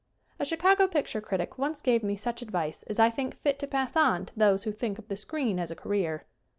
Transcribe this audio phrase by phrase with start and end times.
[0.39, 3.95] A Chicago picture critic once gave me such advice as I think fit to pass
[3.95, 6.25] on to those who think of the screen as a career.